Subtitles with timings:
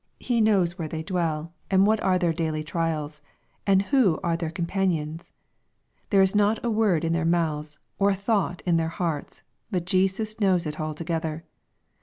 [0.19, 1.99] He kno^s where they dwell, and LUKE, CHAP.
[1.99, 2.05] XIX.
[2.09, 3.21] 309 what are their daily trials,
[3.67, 5.29] and who are their companicns.
[6.09, 9.85] There is not a word in their mouths, or a thought in their hearts, but
[9.85, 11.43] Jesus knows it altogether.